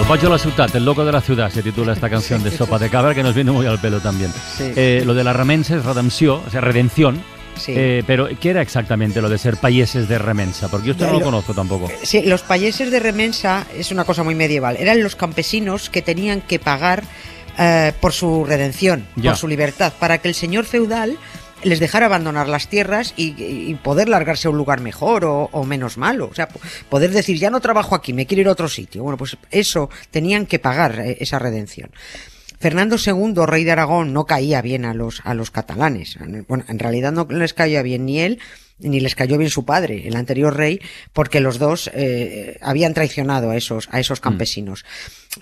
Boig 0.09 0.21
de 0.21 0.29
la 0.29 0.39
Ciudad, 0.39 0.77
el 0.77 0.85
loco 0.85 1.05
de 1.05 1.11
la 1.11 1.21
ciudad, 1.21 1.51
se 1.51 1.63
titula 1.65 1.93
esta 1.93 2.09
canción 2.09 2.43
de 2.45 2.53
Sopa 2.53 2.79
de 2.79 2.89
Cabra, 2.89 3.13
que 3.15 3.25
nos 3.25 3.35
viene 3.35 3.51
muy 3.51 3.67
al 3.67 3.81
pelo 3.81 4.01
también. 4.01 4.31
Sí. 4.57 4.73
Eh, 4.77 5.03
lo 5.05 5.15
de 5.15 5.25
la 5.25 5.33
remensa 5.33 5.75
es 5.77 5.85
redención, 5.85 6.43
o 6.47 6.51
sea, 6.51 6.61
redención. 6.61 7.21
Sí. 7.57 7.73
Eh, 7.75 8.05
pero, 8.07 8.29
¿qué 8.41 8.51
era 8.51 8.63
exactamente 8.63 9.21
lo 9.21 9.29
de 9.29 9.39
ser 9.39 9.57
payeses 9.57 10.09
de 10.09 10.19
remensa? 10.19 10.69
Porque 10.69 10.89
yo 10.89 10.93
esto 10.93 11.07
no 11.07 11.13
lo 11.15 11.19
lo- 11.19 11.25
conozco 11.25 11.55
tampoco. 11.55 11.91
Sí, 12.05 12.23
los 12.23 12.43
payeses 12.43 12.91
de 12.93 13.01
remensa 13.01 13.67
es 13.77 13.91
una 13.91 14.05
cosa 14.05 14.23
muy 14.23 14.37
medieval. 14.37 14.77
Eran 14.79 15.03
los 15.03 15.17
campesinos 15.17 15.91
que 15.91 16.03
tenían 16.03 16.41
que 16.43 16.61
pagar 16.61 17.03
eh, 17.59 17.93
por 18.01 18.13
su 18.13 18.45
redención, 18.45 19.07
Ya. 19.17 19.31
por 19.33 19.39
su 19.39 19.49
libertad, 19.49 19.93
para 19.99 20.19
que 20.19 20.29
el 20.29 20.35
señor 20.35 20.67
feudal 20.67 21.17
les 21.63 21.81
dejara 21.81 22.07
abandonar 22.07 22.49
las 22.49 22.69
tierras 22.69 23.15
y, 23.17 23.75
poder 23.83 24.09
largarse 24.09 24.49
a 24.49 24.51
un 24.51 24.57
lugar 24.57 24.81
mejor 24.81 25.25
o, 25.25 25.65
menos 25.65 25.97
malo. 25.99 26.29
O 26.31 26.35
sea, 26.35 26.49
po- 26.49 26.61
poder 26.89 27.11
decir, 27.11 27.39
ya 27.39 27.51
no 27.51 27.61
trabajo 27.61 27.95
aquí, 27.95 28.13
me 28.13 28.27
quiero 28.27 28.43
ir 28.43 28.49
a 28.49 28.53
otro 28.53 28.69
sitio. 28.69 29.03
Bueno, 29.03 29.17
pues 29.17 29.37
eso, 29.51 29.91
tenían 30.11 30.47
que 30.47 30.59
pagar 30.59 31.01
eh, 31.01 31.17
esa 31.21 31.39
redención. 31.39 31.91
Fernando 32.59 32.97
II, 33.05 33.35
rey 33.47 33.65
de 33.65 33.73
Aragón, 33.73 34.13
no 34.13 34.25
caía 34.25 34.63
bien 34.63 34.85
a 34.85 34.95
los, 34.95 35.21
a 35.25 35.35
los 35.35 35.51
catalanes. 35.51 36.19
Bueno, 36.49 36.65
en 36.69 36.79
realidad 36.79 37.13
no 37.13 37.27
les 37.29 37.53
caía 37.53 37.83
bien 37.83 38.07
ni 38.07 38.21
él, 38.21 38.39
ni 38.79 39.01
les 39.01 39.15
cayó 39.15 39.39
bien 39.39 39.51
su 39.51 39.65
padre, 39.65 40.07
el 40.07 40.17
anterior 40.17 40.57
rey, 40.57 40.81
porque 41.13 41.41
los 41.41 41.59
dos 41.59 41.91
eh, 41.95 42.59
habían 42.61 42.95
traicionado 42.95 43.51
a 43.51 43.57
esos, 43.57 43.89
a 43.91 44.01
esos 44.01 44.21
campesinos. 44.21 44.85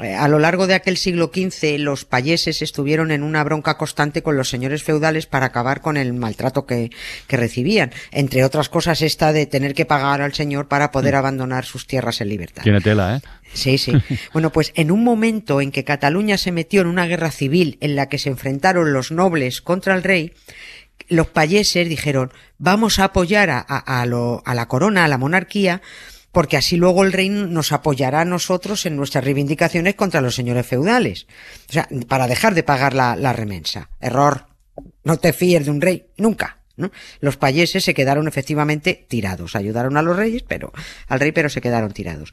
Eh, 0.00 0.14
a 0.14 0.26
lo 0.28 0.38
largo 0.38 0.66
de 0.66 0.74
aquel 0.74 0.96
siglo 0.96 1.30
XV, 1.32 1.78
los 1.78 2.04
payeses 2.04 2.62
estuvieron 2.62 3.10
en 3.10 3.22
una 3.22 3.44
bronca 3.44 3.76
constante 3.76 4.22
con 4.22 4.36
los 4.36 4.48
señores 4.48 4.82
feudales 4.82 5.26
para 5.26 5.46
acabar 5.46 5.80
con 5.80 5.96
el 5.96 6.12
maltrato 6.12 6.66
que, 6.66 6.90
que 7.26 7.36
recibían. 7.36 7.92
Entre 8.10 8.44
otras 8.44 8.68
cosas, 8.68 9.02
esta 9.02 9.32
de 9.32 9.46
tener 9.46 9.74
que 9.74 9.84
pagar 9.84 10.20
al 10.20 10.34
señor 10.34 10.68
para 10.68 10.90
poder 10.90 11.14
abandonar 11.14 11.64
sus 11.64 11.86
tierras 11.86 12.20
en 12.20 12.28
libertad. 12.28 12.62
Tiene 12.62 12.80
tela, 12.80 13.16
¿eh? 13.16 13.20
Sí, 13.52 13.78
sí. 13.78 13.92
Bueno, 14.32 14.50
pues 14.50 14.72
en 14.74 14.90
un 14.90 15.04
momento 15.04 15.60
en 15.60 15.70
que 15.70 15.84
Cataluña 15.84 16.38
se 16.38 16.50
metió 16.50 16.80
en 16.80 16.88
una 16.88 17.06
guerra 17.06 17.30
civil 17.30 17.78
en 17.80 17.94
la 17.94 18.08
que 18.08 18.18
se 18.18 18.30
enfrentaron 18.30 18.92
los 18.92 19.12
nobles 19.12 19.62
contra 19.62 19.94
el 19.94 20.02
rey, 20.02 20.32
los 21.08 21.28
payeses 21.28 21.88
dijeron, 21.88 22.32
vamos 22.58 22.98
a 22.98 23.04
apoyar 23.04 23.50
a, 23.50 23.58
a- 23.60 24.06
lo- 24.06 24.42
a 24.44 24.54
la 24.54 24.68
corona, 24.68 25.04
a 25.04 25.08
la 25.08 25.18
monarquía, 25.18 25.82
porque 26.32 26.56
así 26.56 26.76
luego 26.76 27.04
el 27.04 27.12
rey 27.12 27.28
nos 27.28 27.70
apoyará 27.72 28.22
a 28.22 28.24
nosotros 28.24 28.86
en 28.86 28.96
nuestras 28.96 29.24
reivindicaciones 29.24 29.94
contra 29.94 30.20
los 30.20 30.34
señores 30.34 30.66
feudales. 30.66 31.26
O 31.68 31.72
sea, 31.72 31.88
para 32.08 32.26
dejar 32.26 32.54
de 32.54 32.62
pagar 32.64 32.94
la, 32.94 33.14
la 33.16 33.32
remensa. 33.32 33.88
Error. 34.00 34.46
No 35.04 35.18
te 35.18 35.32
fíes 35.32 35.64
de 35.64 35.70
un 35.70 35.80
rey, 35.80 36.06
nunca. 36.16 36.58
Los 37.20 37.36
payeses 37.36 37.84
se 37.84 37.94
quedaron 37.94 38.26
efectivamente 38.26 39.06
tirados. 39.08 39.54
Ayudaron 39.54 39.96
a 39.96 40.02
los 40.02 40.16
reyes, 40.16 40.42
pero 40.42 40.72
al 41.06 41.20
rey, 41.20 41.30
pero 41.30 41.48
se 41.48 41.60
quedaron 41.60 41.92
tirados. 41.92 42.32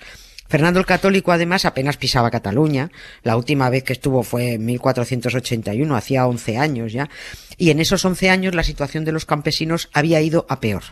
Fernando 0.51 0.81
el 0.81 0.85
Católico 0.85 1.31
además 1.31 1.63
apenas 1.63 1.95
pisaba 1.95 2.29
Cataluña. 2.29 2.91
La 3.23 3.37
última 3.37 3.69
vez 3.69 3.85
que 3.85 3.93
estuvo 3.93 4.21
fue 4.21 4.55
en 4.55 4.65
1481, 4.65 5.95
hacía 5.95 6.27
11 6.27 6.57
años 6.57 6.91
ya. 6.91 7.09
Y 7.57 7.69
en 7.69 7.79
esos 7.79 8.03
11 8.03 8.29
años 8.29 8.53
la 8.53 8.65
situación 8.65 9.05
de 9.05 9.13
los 9.13 9.23
campesinos 9.23 9.89
había 9.93 10.19
ido 10.19 10.45
a 10.49 10.59
peor. 10.59 10.83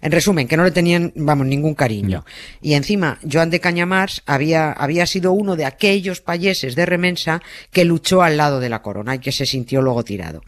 En 0.00 0.10
resumen, 0.10 0.48
que 0.48 0.56
no 0.56 0.64
le 0.64 0.72
tenían, 0.72 1.12
vamos, 1.14 1.46
ningún 1.46 1.76
cariño. 1.76 2.24
Y 2.60 2.74
encima, 2.74 3.20
Joan 3.30 3.50
de 3.50 3.60
Cañamars 3.60 4.24
había, 4.26 4.72
había 4.72 5.06
sido 5.06 5.30
uno 5.30 5.54
de 5.54 5.66
aquellos 5.66 6.20
payeses 6.20 6.74
de 6.74 6.84
Remensa 6.84 7.40
que 7.70 7.84
luchó 7.84 8.20
al 8.24 8.36
lado 8.36 8.58
de 8.58 8.68
la 8.68 8.82
corona 8.82 9.14
y 9.14 9.20
que 9.20 9.30
se 9.30 9.46
sintió 9.46 9.80
luego 9.80 10.02
tirado. 10.02 10.42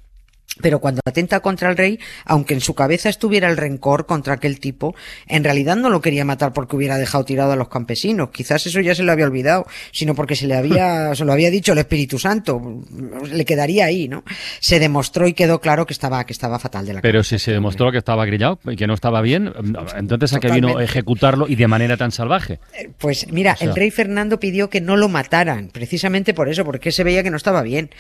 Pero 0.60 0.80
cuando 0.80 1.00
atenta 1.04 1.40
contra 1.40 1.68
el 1.70 1.76
rey, 1.76 1.98
aunque 2.24 2.54
en 2.54 2.60
su 2.60 2.74
cabeza 2.74 3.08
estuviera 3.08 3.48
el 3.50 3.56
rencor 3.56 4.06
contra 4.06 4.34
aquel 4.34 4.58
tipo, 4.58 4.94
en 5.26 5.44
realidad 5.44 5.76
no 5.76 5.90
lo 5.90 6.00
quería 6.00 6.24
matar 6.24 6.52
porque 6.52 6.76
hubiera 6.76 6.96
dejado 6.96 7.24
tirado 7.24 7.52
a 7.52 7.56
los 7.56 7.68
campesinos. 7.68 8.30
Quizás 8.30 8.66
eso 8.66 8.80
ya 8.80 8.94
se 8.94 9.02
le 9.02 9.12
había 9.12 9.26
olvidado, 9.26 9.66
sino 9.92 10.14
porque 10.14 10.34
se 10.34 10.46
le 10.46 10.54
había, 10.54 11.14
se 11.14 11.24
lo 11.24 11.32
había 11.32 11.50
dicho 11.50 11.72
el 11.72 11.78
Espíritu 11.78 12.18
Santo. 12.18 12.82
Le 13.30 13.44
quedaría 13.44 13.84
ahí, 13.84 14.08
¿no? 14.08 14.24
Se 14.60 14.78
demostró 14.80 15.26
y 15.28 15.34
quedó 15.34 15.60
claro 15.60 15.86
que 15.86 15.92
estaba, 15.92 16.24
que 16.24 16.32
estaba 16.32 16.58
fatal 16.58 16.86
de 16.86 16.94
la 16.94 17.00
Pero 17.02 17.18
cabeza 17.18 17.28
si 17.28 17.38
se 17.38 17.52
demostró 17.52 17.92
que 17.92 17.98
estaba 17.98 18.24
grillado 18.24 18.58
y 18.64 18.76
que 18.76 18.86
no 18.86 18.94
estaba 18.94 19.20
bien, 19.20 19.52
entonces 19.96 20.32
a 20.32 20.40
qué 20.40 20.50
vino 20.50 20.80
ejecutarlo 20.80 21.46
y 21.48 21.56
de 21.56 21.66
manera 21.68 21.96
tan 21.96 22.12
salvaje. 22.12 22.60
Pues 22.98 23.30
mira, 23.30 23.52
O 23.52 23.56
sea- 23.56 23.68
el 23.68 23.74
rey 23.76 23.90
Fernando 23.90 24.40
pidió 24.40 24.70
que 24.70 24.80
no 24.80 24.96
lo 24.96 25.08
mataran, 25.08 25.68
precisamente 25.68 26.32
por 26.34 26.48
eso, 26.48 26.64
porque 26.64 26.92
se 26.92 27.04
veía 27.04 27.22
que 27.22 27.30
no 27.30 27.36
estaba 27.36 27.62
bien. 27.62 27.90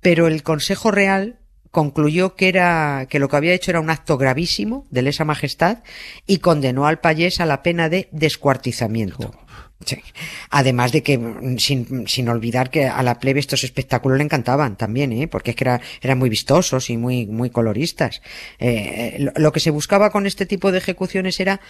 Pero 0.00 0.26
el 0.26 0.42
Consejo 0.42 0.90
Real 0.90 1.38
concluyó 1.74 2.34
que 2.36 2.48
era 2.48 3.06
que 3.10 3.18
lo 3.18 3.28
que 3.28 3.36
había 3.36 3.52
hecho 3.52 3.70
era 3.70 3.80
un 3.80 3.90
acto 3.90 4.16
gravísimo 4.16 4.86
de 4.90 5.02
lesa 5.02 5.26
majestad 5.26 5.82
y 6.26 6.38
condenó 6.38 6.86
al 6.86 7.00
payés 7.00 7.40
a 7.40 7.44
la 7.46 7.62
pena 7.62 7.90
de 7.90 8.08
descuartizamiento. 8.12 9.34
Sí. 9.84 9.98
Además 10.48 10.92
de 10.92 11.02
que, 11.02 11.18
mm, 11.18 11.58
sin, 11.58 12.08
sin 12.08 12.28
olvidar 12.30 12.70
que 12.70 12.86
a 12.86 13.02
la 13.02 13.18
plebe 13.18 13.40
estos 13.40 13.64
espectáculos 13.64 14.16
le 14.16 14.24
encantaban 14.24 14.76
también, 14.76 15.12
¿eh? 15.12 15.28
porque 15.28 15.50
es 15.50 15.56
que 15.56 15.64
era- 15.64 15.80
eran 16.00 16.18
muy 16.18 16.30
vistosos 16.30 16.88
y 16.88 16.96
muy, 16.96 17.26
muy 17.26 17.50
coloristas. 17.50 18.22
Eh, 18.58 19.16
lo, 19.18 19.32
lo 19.36 19.52
que 19.52 19.60
se 19.60 19.70
buscaba 19.70 20.08
con 20.10 20.26
este 20.26 20.46
tipo 20.46 20.72
de 20.72 20.78
ejecuciones 20.78 21.38
era 21.40 21.60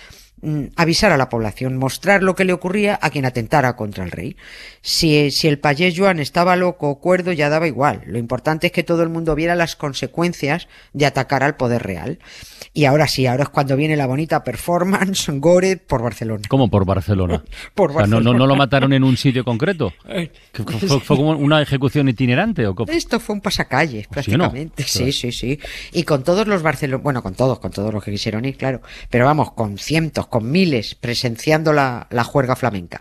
mm, 0.43 0.65
avisar 0.77 1.13
a 1.13 1.17
la 1.17 1.29
población, 1.29 1.77
mostrar 1.77 2.23
lo 2.23 2.35
que 2.35 2.45
le 2.45 2.53
ocurría 2.53 2.99
a 3.01 3.11
quien 3.11 3.25
atentara 3.25 3.77
contra 3.77 4.05
el 4.05 4.11
rey. 4.11 4.37
Si, 4.83 5.31
si 5.31 5.49
el 5.49 5.59
payés 5.59 5.95
Joan 5.97 6.21
estaba 6.21 6.57
loco 6.57 6.89
o 6.89 7.01
cuerdo, 7.01 7.33
ya 7.33 7.49
daba 7.49 7.67
igual. 7.67 8.03
Lo 8.07 8.19
importante 8.19 8.67
es 8.69 8.73
que 8.73 8.83
todo 8.83 9.03
el 9.03 9.09
mundo 9.09 9.35
viera 9.35 9.55
las 9.55 9.77
consecuencias 9.77 10.69
de 10.93 11.07
atacar 11.07 11.43
al 11.43 11.57
poder 11.57 11.83
real. 11.83 12.19
Y 12.77 12.87
ahora 12.87 13.07
sí, 13.07 13.27
ahora 13.27 13.45
es 13.45 13.49
cuando 13.51 13.77
viene 13.77 13.97
la 13.97 14.07
bonita 14.07 14.43
performance 14.43 15.29
Gore 15.35 15.77
por 15.77 16.03
Barcelona. 16.03 16.43
¿Cómo 16.49 16.69
por 16.69 16.85
Barcelona? 16.85 17.45
Por 17.75 17.91
O 17.91 17.95
sea, 17.95 18.07
¿no, 18.07 18.07
no, 18.07 18.15
Barcelona. 18.17 18.39
¿No 18.39 18.47
lo 18.47 18.57
mataron 18.57 18.93
en 18.93 19.05
un 19.05 19.17
sitio 19.17 19.45
concreto? 19.45 19.93
¿Que 20.07 20.63
¿Fue, 20.63 21.01
fue 21.01 21.17
como 21.17 21.31
una 21.31 21.63
ejecución 21.63 22.09
itinerante? 22.09 22.67
¿o? 22.67 22.75
Esto 22.89 23.21
fue 23.21 23.37
un 23.37 23.41
pasacalles, 23.41 24.09
¿Sí 24.23 24.35
o 24.35 24.39
no? 24.39 24.51
prácticamente. 24.51 24.83
Sí, 24.85 25.13
sí, 25.13 25.33
sí. 25.33 25.59
Y 25.93 26.03
con 26.03 26.25
todos 26.25 26.47
los 26.47 26.63
barceloneses, 26.63 27.03
bueno, 27.03 27.23
con 27.23 27.35
todos, 27.35 27.59
con 27.59 27.71
todos 27.71 27.93
los 27.93 28.03
que 28.03 28.11
quisieron 28.11 28.45
ir, 28.45 28.57
claro. 28.57 28.81
Pero 29.11 29.25
vamos, 29.25 29.53
con 29.53 29.79
cientos, 29.79 30.24
con 30.29 30.51
miles, 30.51 30.95
presenciando 30.95 31.73
la, 31.73 32.07
la 32.11 32.25
juerga 32.25 32.57
flamenca. 32.57 33.01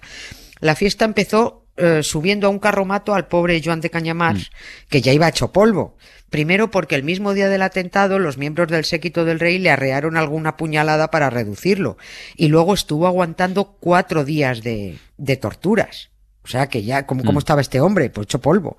La 0.59 0.75
fiesta 0.75 1.05
empezó 1.05 1.65
eh, 1.75 2.03
subiendo 2.03 2.47
a 2.47 2.49
un 2.51 2.59
carromato 2.59 3.13
al 3.15 3.27
pobre 3.27 3.61
Joan 3.63 3.81
de 3.81 3.89
Cañamars, 3.89 4.51
que 4.89 5.01
ya 5.01 5.11
iba 5.11 5.27
hecho 5.27 5.51
polvo. 5.51 5.97
Primero 6.29 6.71
porque 6.71 6.95
el 6.95 7.03
mismo 7.03 7.33
día 7.33 7.49
del 7.49 7.61
atentado 7.61 8.17
los 8.19 8.37
miembros 8.37 8.67
del 8.69 8.85
séquito 8.85 9.25
del 9.25 9.39
rey 9.39 9.59
le 9.59 9.69
arrearon 9.71 10.17
alguna 10.17 10.57
puñalada 10.57 11.11
para 11.11 11.29
reducirlo. 11.29 11.97
Y 12.35 12.47
luego 12.47 12.73
estuvo 12.73 13.07
aguantando 13.07 13.77
cuatro 13.79 14.23
días 14.25 14.63
de, 14.63 14.97
de 15.17 15.37
torturas. 15.37 16.09
O 16.43 16.47
sea 16.47 16.67
que 16.69 16.83
ya, 16.83 17.05
¿cómo, 17.05 17.23
cómo 17.23 17.37
Mm. 17.37 17.39
estaba 17.39 17.61
este 17.61 17.81
hombre? 17.81 18.09
Pues 18.09 18.25
hecho 18.25 18.41
polvo. 18.41 18.77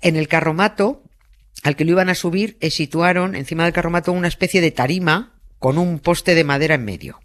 En 0.00 0.16
el 0.16 0.28
carromato, 0.28 1.02
al 1.62 1.76
que 1.76 1.84
lo 1.84 1.92
iban 1.92 2.08
a 2.08 2.14
subir, 2.14 2.56
eh, 2.60 2.70
situaron 2.70 3.34
encima 3.34 3.64
del 3.64 3.72
carromato 3.72 4.12
una 4.12 4.28
especie 4.28 4.60
de 4.60 4.70
tarima 4.70 5.34
con 5.58 5.76
un 5.78 5.98
poste 5.98 6.34
de 6.34 6.44
madera 6.44 6.74
en 6.76 6.84
medio. 6.84 7.20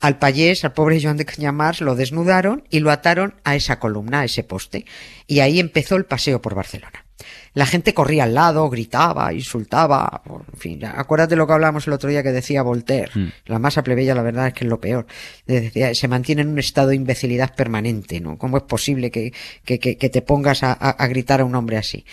Al 0.00 0.18
payés, 0.18 0.64
al 0.64 0.72
pobre 0.72 1.00
Joan 1.02 1.16
de 1.18 1.26
Cañamars, 1.26 1.80
lo 1.82 1.94
desnudaron 1.94 2.64
y 2.70 2.80
lo 2.80 2.90
ataron 2.90 3.34
a 3.44 3.54
esa 3.54 3.78
columna, 3.78 4.20
a 4.20 4.24
ese 4.24 4.42
poste. 4.44 4.86
Y 5.26 5.40
ahí 5.40 5.60
empezó 5.60 5.96
el 5.96 6.06
paseo 6.06 6.40
por 6.40 6.54
Barcelona. 6.54 7.04
La 7.52 7.66
gente 7.66 7.92
corría 7.92 8.24
al 8.24 8.32
lado, 8.34 8.70
gritaba, 8.70 9.32
insultaba, 9.34 10.22
en 10.52 10.58
fin, 10.58 10.84
acuérdate 10.84 11.36
lo 11.36 11.46
que 11.46 11.52
hablábamos 11.52 11.86
el 11.86 11.92
otro 11.92 12.08
día 12.08 12.22
que 12.22 12.30
decía 12.32 12.62
Voltaire. 12.62 13.10
Mm. 13.14 13.28
La 13.46 13.58
masa 13.58 13.82
plebeya, 13.82 14.14
la 14.14 14.22
verdad 14.22 14.46
es 14.46 14.54
que 14.54 14.64
es 14.64 14.70
lo 14.70 14.80
peor. 14.80 15.06
Decía, 15.46 15.94
se 15.94 16.08
mantiene 16.08 16.42
en 16.42 16.48
un 16.48 16.58
estado 16.60 16.88
de 16.88 16.94
imbecilidad 16.96 17.54
permanente, 17.54 18.20
¿no? 18.20 18.38
¿Cómo 18.38 18.56
es 18.56 18.62
posible 18.62 19.10
que, 19.10 19.32
que, 19.64 19.78
que, 19.80 19.96
que 19.98 20.08
te 20.08 20.22
pongas 20.22 20.62
a, 20.62 20.72
a- 20.72 20.90
a 20.90 21.06
gritar 21.08 21.40
a 21.40 21.44
un 21.44 21.54
hombre 21.56 21.76
así? 21.76 22.06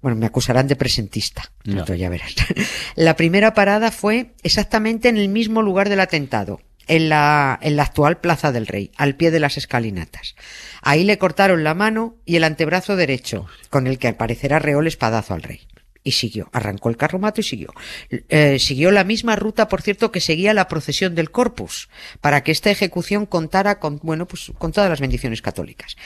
Bueno, 0.00 0.16
me 0.16 0.26
acusarán 0.26 0.68
de 0.68 0.76
presentista. 0.76 1.50
Entonces 1.64 1.98
ya 1.98 2.08
verás. 2.08 2.34
La 2.94 3.16
primera 3.16 3.52
parada 3.52 3.90
fue 3.90 4.30
exactamente 4.44 5.08
en 5.08 5.16
el 5.18 5.28
mismo 5.28 5.60
lugar 5.60 5.88
del 5.88 6.00
atentado, 6.00 6.60
en 6.88 7.08
la, 7.08 7.58
en 7.62 7.76
la 7.76 7.84
actual 7.84 8.18
Plaza 8.18 8.52
del 8.52 8.66
Rey, 8.66 8.90
al 8.96 9.14
pie 9.14 9.30
de 9.30 9.40
las 9.40 9.56
escalinatas. 9.56 10.34
Ahí 10.82 11.04
le 11.04 11.18
cortaron 11.18 11.64
la 11.64 11.74
mano 11.74 12.16
y 12.24 12.36
el 12.36 12.44
antebrazo 12.44 12.96
derecho, 12.96 13.46
con 13.70 13.86
el 13.86 13.98
que 13.98 14.08
al 14.08 14.16
parecer 14.16 14.54
arreó 14.54 14.80
el 14.80 14.86
espadazo 14.86 15.34
al 15.34 15.42
rey. 15.42 15.60
Y 16.04 16.12
siguió, 16.12 16.48
arrancó 16.52 16.88
el 16.88 16.96
carromato 16.96 17.40
y 17.40 17.44
siguió. 17.44 17.74
Eh, 18.10 18.58
siguió 18.58 18.90
la 18.90 19.04
misma 19.04 19.36
ruta, 19.36 19.68
por 19.68 19.82
cierto, 19.82 20.10
que 20.10 20.20
seguía 20.20 20.54
la 20.54 20.68
procesión 20.68 21.14
del 21.14 21.30
Corpus, 21.30 21.90
para 22.20 22.42
que 22.42 22.52
esta 22.52 22.70
ejecución 22.70 23.26
contara 23.26 23.78
con, 23.78 24.00
bueno, 24.02 24.26
pues 24.26 24.52
con 24.56 24.72
todas 24.72 24.88
las 24.88 25.00
bendiciones 25.00 25.42
católicas. 25.42 25.96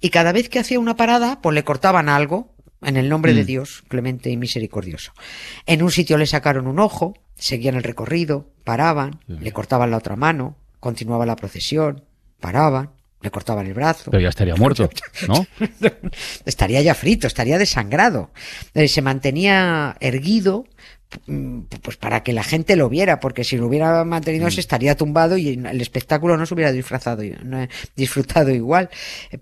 Y 0.00 0.10
cada 0.10 0.32
vez 0.32 0.48
que 0.50 0.58
hacía 0.58 0.78
una 0.78 0.96
parada, 0.96 1.40
pues 1.40 1.54
le 1.54 1.64
cortaban 1.64 2.08
algo, 2.08 2.54
en 2.82 2.96
el 2.96 3.08
nombre 3.08 3.32
de 3.32 3.42
Mm. 3.42 3.46
Dios, 3.46 3.84
clemente 3.88 4.30
y 4.30 4.36
misericordioso. 4.36 5.12
En 5.64 5.82
un 5.82 5.90
sitio 5.90 6.18
le 6.18 6.26
sacaron 6.26 6.66
un 6.66 6.78
ojo, 6.78 7.14
seguían 7.36 7.74
el 7.76 7.82
recorrido, 7.82 8.50
paraban, 8.64 9.20
le 9.26 9.52
cortaban 9.52 9.90
la 9.90 9.98
otra 9.98 10.16
mano, 10.16 10.56
continuaba 10.80 11.26
la 11.26 11.36
procesión, 11.36 12.04
paraban, 12.40 12.90
le 13.22 13.30
cortaban 13.30 13.66
el 13.66 13.74
brazo. 13.74 14.10
Pero 14.10 14.22
ya 14.22 14.28
estaría 14.28 14.56
muerto, 14.56 14.88
¿no? 15.28 15.46
estaría 16.44 16.82
ya 16.82 16.94
frito, 16.94 17.26
estaría 17.26 17.58
desangrado. 17.58 18.30
Eh, 18.74 18.88
se 18.88 19.02
mantenía 19.02 19.96
erguido 20.00 20.66
mm, 21.26 21.60
pues 21.82 21.96
para 21.96 22.22
que 22.22 22.32
la 22.32 22.42
gente 22.44 22.76
lo 22.76 22.88
viera, 22.88 23.18
porque 23.20 23.42
si 23.42 23.56
lo 23.56 23.66
hubiera 23.66 24.04
mantenido 24.04 24.50
se 24.50 24.60
estaría 24.60 24.96
tumbado 24.96 25.36
y 25.38 25.48
el 25.48 25.80
espectáculo 25.80 26.36
no 26.36 26.44
se 26.46 26.54
hubiera 26.54 26.72
disfrazado, 26.72 27.22
no, 27.42 27.66
disfrutado 27.96 28.50
igual. 28.50 28.90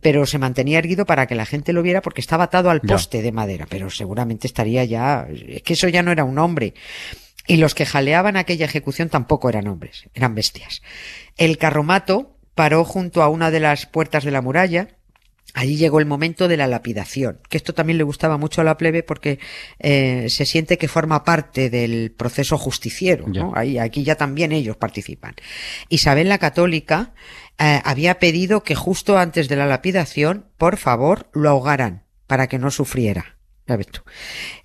Pero 0.01 0.25
se 0.25 0.39
mantenía 0.39 0.79
erguido 0.79 1.05
para 1.05 1.27
que 1.27 1.35
la 1.35 1.45
gente 1.47 1.73
lo 1.73 1.83
viera 1.83 2.01
porque 2.01 2.21
estaba 2.21 2.45
atado 2.45 2.71
al 2.71 2.81
Ya. 2.83 2.95
poste 2.95 3.23
de 3.23 3.33
madera, 3.33 3.67
pero 3.69 3.91
seguramente 3.91 4.47
estaría 4.47 4.85
ya, 4.85 5.27
es 5.31 5.63
que 5.63 5.73
eso 5.75 5.89
ya 5.89 6.03
no 6.03 6.13
era 6.13 6.25
un 6.25 6.39
hombre. 6.39 6.75
Y 7.47 7.57
los 7.57 7.75
que 7.75 7.87
jaleaban 7.87 8.37
aquella 8.37 8.67
ejecución 8.67 9.09
tampoco 9.09 9.49
eran 9.49 9.67
hombres, 9.69 10.09
eran 10.15 10.35
bestias. 10.35 10.83
El 11.37 11.59
carromato 11.59 12.39
paró 12.55 12.85
junto 12.85 13.23
a 13.23 13.29
una 13.29 13.51
de 13.51 13.61
las 13.61 13.87
puertas 13.87 14.25
de 14.25 14.31
la 14.31 14.43
muralla. 14.43 14.89
Allí 15.53 15.77
llegó 15.77 16.01
el 16.01 16.07
momento 16.07 16.49
de 16.49 16.57
la 16.57 16.67
lapidación, 16.67 17.39
que 17.49 17.57
esto 17.57 17.75
también 17.75 17.99
le 17.99 18.03
gustaba 18.03 18.39
mucho 18.39 18.61
a 18.61 18.65
la 18.65 18.77
plebe 18.77 19.05
porque 19.05 19.39
eh, 19.79 20.27
se 20.29 20.47
siente 20.47 20.79
que 20.79 20.89
forma 20.89 21.23
parte 21.23 21.71
del 21.71 22.11
proceso 22.11 22.59
justiciero. 22.59 23.29
¿no? 23.29 23.53
Ahí, 23.55 23.79
aquí 23.79 24.03
ya 24.03 24.17
también 24.17 24.51
ellos 24.51 24.77
participan. 24.77 25.37
Isabel 25.89 26.29
la 26.29 26.39
Católica 26.39 27.13
eh, 27.59 27.81
había 27.85 28.19
pedido 28.19 28.65
que 28.65 28.75
justo 28.75 29.17
antes 29.17 29.49
de 29.49 29.57
la 29.57 29.67
lapidación, 29.67 30.47
por 30.59 30.77
favor, 30.77 31.29
lo 31.33 31.51
ahogaran 31.51 32.05
para 32.27 32.49
que 32.49 32.59
no 32.59 32.73
sufriera. 32.73 33.37
Ya 33.67 33.77
ves 33.77 33.89
tú. 33.89 34.01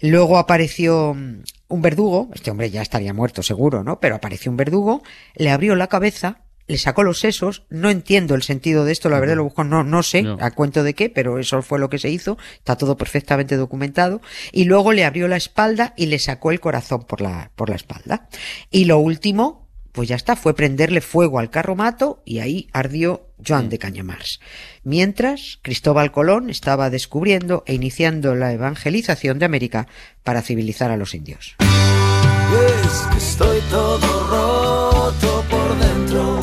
Luego 0.01 0.37
apareció 0.37 1.13
mm, 1.13 1.43
un 1.69 1.81
verdugo, 1.81 2.29
este 2.33 2.51
hombre 2.51 2.69
ya 2.69 2.81
estaría 2.81 3.13
muerto 3.13 3.43
seguro, 3.43 3.83
¿no? 3.83 3.99
Pero 3.99 4.15
apareció 4.15 4.51
un 4.51 4.57
verdugo, 4.57 5.03
le 5.35 5.51
abrió 5.51 5.75
la 5.75 5.87
cabeza, 5.87 6.41
le 6.67 6.77
sacó 6.77 7.03
los 7.03 7.19
sesos, 7.19 7.63
no 7.69 7.89
entiendo 7.89 8.35
el 8.35 8.43
sentido 8.43 8.85
de 8.85 8.91
esto, 8.91 9.09
la 9.09 9.19
verdad 9.19 9.37
lo 9.37 9.43
busco, 9.45 9.63
no, 9.63 9.83
no 9.83 10.03
sé 10.03 10.21
No. 10.21 10.37
a 10.39 10.51
cuento 10.51 10.83
de 10.83 10.93
qué, 10.93 11.09
pero 11.09 11.39
eso 11.39 11.61
fue 11.63 11.79
lo 11.79 11.89
que 11.89 11.97
se 11.97 12.09
hizo, 12.09 12.37
está 12.57 12.75
todo 12.77 12.95
perfectamente 12.97 13.55
documentado, 13.55 14.21
y 14.51 14.65
luego 14.65 14.91
le 14.93 15.03
abrió 15.05 15.27
la 15.27 15.37
espalda 15.37 15.93
y 15.97 16.05
le 16.07 16.19
sacó 16.19 16.51
el 16.51 16.59
corazón 16.59 17.05
por 17.05 17.21
la, 17.21 17.51
por 17.55 17.69
la 17.69 17.75
espalda. 17.75 18.27
Y 18.69 18.85
lo 18.85 18.99
último, 18.99 19.68
pues 19.99 20.07
ya 20.07 20.15
está, 20.15 20.37
fue 20.37 20.53
prenderle 20.53 21.01
fuego 21.01 21.39
al 21.39 21.49
carromato 21.49 22.23
y 22.23 22.39
ahí 22.39 22.69
ardió 22.71 23.27
Joan 23.45 23.67
de 23.67 23.79
Cañamars. 23.79 24.39
Mientras, 24.85 25.59
Cristóbal 25.61 26.13
Colón 26.13 26.49
estaba 26.49 26.89
descubriendo 26.89 27.65
e 27.67 27.73
iniciando 27.73 28.33
la 28.33 28.53
evangelización 28.53 29.39
de 29.39 29.45
América 29.45 29.89
para 30.23 30.41
civilizar 30.41 30.89
a 30.89 30.95
los 30.95 31.13
indios. 31.13 31.57
Es 31.59 33.07
que 33.11 33.17
estoy 33.17 33.59
todo 33.69 34.27
roto 34.29 35.43
por 35.49 35.77
dentro. 35.79 36.39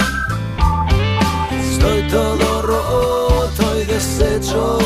Estoy 1.72 2.02
todo 2.10 2.60
roto 2.60 3.80
y 3.80 3.86
deshecho. 3.86 4.78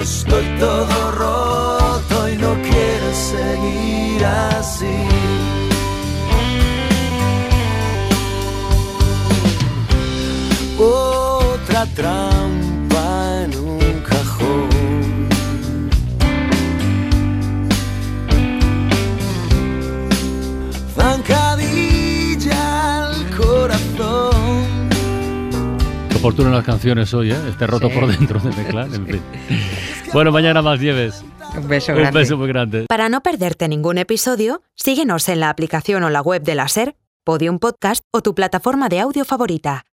Estoy 0.00 0.44
todo 0.60 1.10
roto 1.10 2.28
y 2.28 2.36
no 2.36 2.54
quiero 2.62 3.14
seguir 3.14 4.24
así. 4.24 5.55
Una 11.76 11.84
trampa 11.94 13.42
en 13.44 13.58
un 13.58 14.00
cajón. 14.00 15.28
Zancadilla 21.66 23.06
al 23.06 23.30
corazón. 23.36 24.88
Qué 26.10 26.16
oportunas 26.16 26.52
las 26.52 26.64
canciones 26.64 27.12
hoy, 27.14 27.32
¿eh? 27.32 27.36
Este 27.48 27.66
roto 27.66 27.88
Sí. 27.88 27.94
por 27.94 28.06
dentro 28.06 28.40
de 28.40 28.48
mezclar, 28.48 28.88
en 28.94 29.06
fin. 29.06 29.22
Bueno, 30.12 30.32
mañana 30.32 30.62
más 30.62 30.80
lleves. 30.80 31.24
Un 31.56 31.68
beso 31.68 31.92
Un 31.92 31.98
grande. 31.98 32.18
beso 32.20 32.36
muy 32.36 32.48
grande. 32.48 32.86
Para 32.88 33.08
no 33.08 33.22
perderte 33.22 33.68
ningún 33.68 33.98
episodio, 33.98 34.62
síguenos 34.74 35.28
en 35.28 35.40
la 35.40 35.50
aplicación 35.50 36.04
o 36.04 36.10
la 36.10 36.20
web 36.22 36.42
de 36.42 36.54
la 36.54 36.68
SER, 36.68 36.96
Podium 37.24 37.58
Podcast 37.58 38.02
o 38.12 38.22
tu 38.22 38.34
plataforma 38.34 38.88
de 38.88 39.00
audio 39.00 39.24
favorita. 39.24 39.84